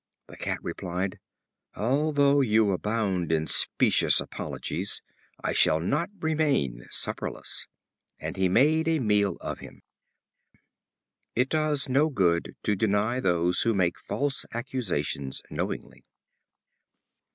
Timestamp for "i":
5.43-5.53